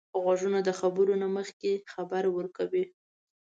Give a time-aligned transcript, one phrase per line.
[0.23, 2.85] غوږونه د خبرو نه مخکې خبر ورکوي